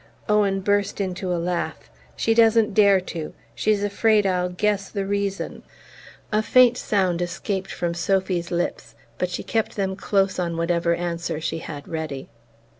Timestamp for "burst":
0.61-0.99